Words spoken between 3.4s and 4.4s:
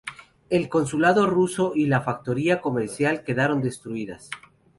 destruidas.